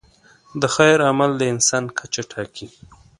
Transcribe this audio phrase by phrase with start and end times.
[0.61, 2.67] د خیر عمل د انسان کچه ټاکي.